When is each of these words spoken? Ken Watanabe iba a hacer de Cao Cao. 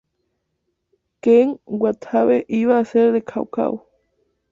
Ken 1.23 1.49
Watanabe 1.81 2.37
iba 2.59 2.73
a 2.77 2.79
hacer 2.79 3.11
de 3.11 3.21
Cao 3.29 3.45
Cao. 3.55 3.73